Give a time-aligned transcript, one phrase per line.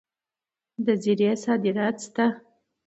[0.85, 2.25] د زیرې صادرات شته.